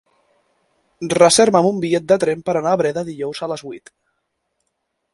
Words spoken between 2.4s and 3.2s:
per anar a Breda